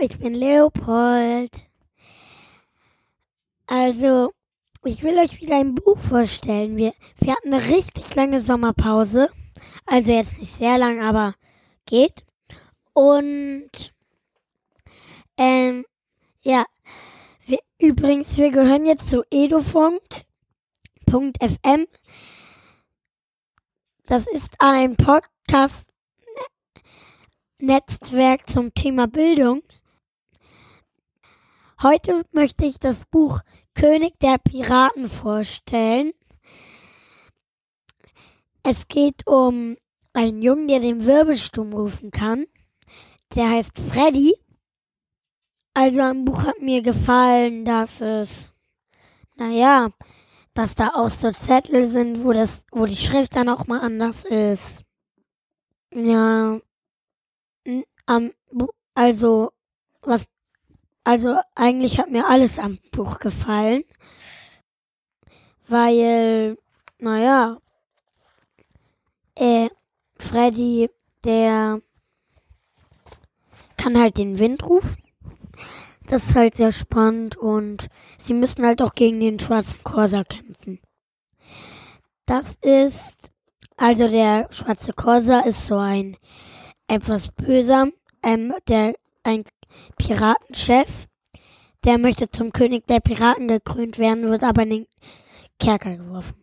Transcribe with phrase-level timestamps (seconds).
[0.00, 1.66] ich bin Leopold.
[3.66, 4.32] Also,
[4.84, 6.76] ich will euch wieder ein Buch vorstellen.
[6.76, 9.28] Wir, wir hatten eine richtig lange Sommerpause.
[9.86, 11.34] Also jetzt nicht sehr lang, aber
[11.86, 12.24] geht.
[12.92, 13.70] Und
[15.36, 15.84] ähm,
[16.42, 16.64] ja,
[17.46, 21.86] wir, übrigens, wir gehören jetzt zu edofunk.fm.
[24.06, 25.88] Das ist ein Podcast
[27.58, 29.62] Netzwerk zum Thema Bildung.
[31.86, 33.42] Heute möchte ich das Buch
[33.76, 36.12] König der Piraten vorstellen.
[38.64, 39.76] Es geht um
[40.12, 42.46] einen Jungen, der den Wirbelsturm rufen kann.
[43.36, 44.34] Der heißt Freddy.
[45.74, 48.52] Also am Buch hat mir gefallen, dass es,
[49.36, 49.90] naja,
[50.54, 54.24] dass da auch so Zettel sind, wo das, wo die Schrift dann auch mal anders
[54.24, 54.84] ist.
[55.94, 56.58] Ja,
[58.06, 58.32] am,
[58.96, 59.52] also,
[60.02, 60.26] was
[61.06, 63.84] also eigentlich hat mir alles am Buch gefallen,
[65.68, 66.58] weil,
[66.98, 67.58] naja,
[69.36, 69.68] äh,
[70.18, 70.90] Freddy,
[71.24, 71.80] der
[73.76, 75.00] kann halt den Wind rufen.
[76.08, 77.86] Das ist halt sehr spannend und
[78.18, 80.80] sie müssen halt auch gegen den schwarzen Corsa kämpfen.
[82.26, 83.30] Das ist,
[83.76, 86.16] also der schwarze Corsa ist so ein
[86.88, 87.86] etwas böser,
[88.24, 89.44] ähm, der ein
[89.96, 91.06] Piratenchef,
[91.84, 94.86] der möchte zum König der Piraten gekrönt werden, wird aber in den
[95.58, 96.42] Kerker geworfen.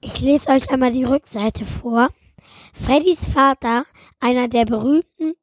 [0.00, 2.08] Ich lese euch einmal die Rückseite vor.
[2.72, 3.84] Freddys Vater,
[4.20, 5.34] einer der berühmtesten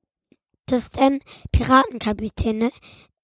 [1.52, 2.72] Piratenkapitäne,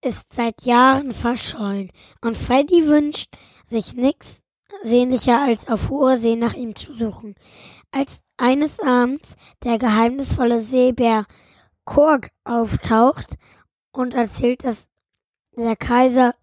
[0.04, 3.30] ist seit Jahren verschollen und Freddy wünscht
[3.66, 4.42] sich nichts
[4.84, 7.36] sehnlicher als auf hoher See nach ihm zu suchen.
[7.92, 11.26] Als eines Abends der geheimnisvolle Seebär
[11.86, 13.36] Kork auftaucht
[13.92, 14.88] und erzählt, dass
[15.56, 16.34] der Kaiser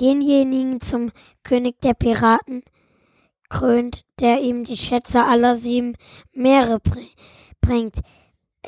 [0.00, 1.12] denjenigen zum
[1.42, 2.62] König der Piraten
[3.48, 5.96] krönt, der ihm die Schätze aller sieben
[6.32, 6.80] Meere
[7.60, 8.00] bringt,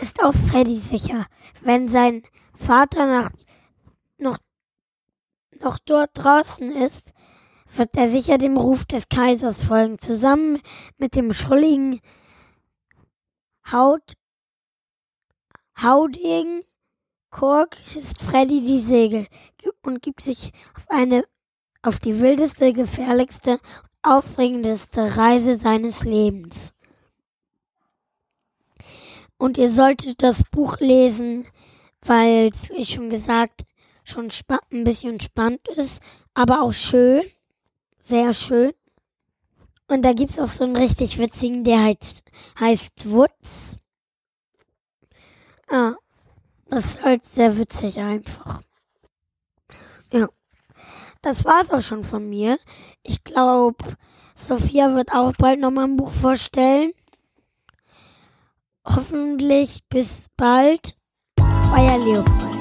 [0.01, 1.27] ist auch Freddy sicher,
[1.63, 2.23] wenn sein
[2.55, 3.31] Vater nach,
[4.19, 4.39] noch,
[5.61, 7.13] noch dort draußen ist,
[7.75, 10.61] wird er sicher dem Ruf des Kaisers folgen, zusammen
[10.99, 12.01] mit dem schrulligen
[13.71, 14.15] Haut,
[15.81, 16.63] Haudegen
[17.33, 19.27] Kork ist Freddy die Segel
[19.83, 21.25] und gibt sich auf eine,
[21.83, 23.61] auf die wildeste, gefährlichste und
[24.03, 26.73] aufregendste Reise seines Lebens.
[29.39, 31.47] Und ihr solltet das Buch lesen,
[32.05, 33.63] weil es, wie schon gesagt,
[34.05, 34.29] schon
[34.71, 36.01] ein bisschen spannend ist,
[36.35, 37.23] aber auch schön,
[37.99, 38.73] sehr schön.
[39.89, 43.79] Und da gibt's auch so einen richtig witzigen, der heißt, heißt Woods.
[45.69, 45.95] Ah,
[46.73, 48.63] das ist halt sehr witzig einfach.
[50.11, 50.27] Ja.
[51.21, 52.59] Das war's auch schon von mir.
[53.03, 53.85] Ich glaube,
[54.35, 56.93] Sophia wird auch bald nochmal ein Buch vorstellen.
[58.87, 60.97] Hoffentlich bis bald.
[61.77, 62.52] Euer Leopold.